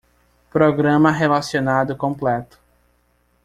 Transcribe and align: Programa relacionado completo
Programa 0.49 1.11
relacionado 1.11 1.95
completo 1.95 2.57